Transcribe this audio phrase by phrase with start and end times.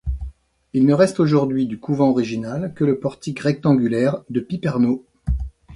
[0.73, 5.05] Il ne reste aujourd'hui du couvent original que le portique rectangulaire de piperno.